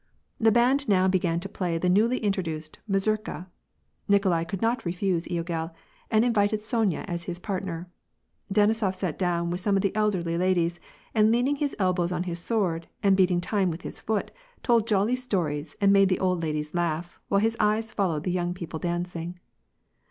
Tlie 0.41 0.51
band 0.51 0.89
now 0.89 1.07
began 1.07 1.39
to 1.41 1.47
play 1.47 1.77
the 1.77 1.87
newly 1.87 2.17
introduced 2.17 2.79
mazurka. 2.87 3.47
Nikolai 4.07 4.45
could 4.45 4.59
not 4.59 4.83
refuse 4.83 5.25
Togel, 5.25 5.75
and 6.09 6.25
invited 6.25 6.63
Sonya 6.63 7.05
as 7.07 7.25
his 7.25 7.39
part^ 7.39 7.63
ner. 7.65 7.87
Denisof 8.51 8.95
sat 8.95 9.19
down 9.19 9.51
with 9.51 9.59
some 9.61 9.75
of 9.75 9.83
the 9.83 9.95
elderly 9.95 10.39
ladies, 10.39 10.79
and 11.13 11.31
leaning 11.31 11.57
his 11.57 11.75
elbows 11.77 12.11
on 12.11 12.23
his 12.23 12.39
sword, 12.39 12.87
and 13.03 13.15
beating 13.15 13.41
time 13.41 13.69
with 13.69 13.83
his 13.83 13.99
foot, 13.99 14.31
told 14.63 14.87
jolly 14.87 15.15
stories 15.15 15.75
and 15.79 15.93
made 15.93 16.09
the 16.09 16.19
old 16.19 16.41
ladies 16.41 16.73
laugh, 16.73 17.19
while 17.27 17.39
his 17.39 17.55
eyes 17.59 17.91
followed 17.91 18.23
the 18.23 18.31
young 18.31 18.55
people 18.55 18.79
dancing. 18.79 19.37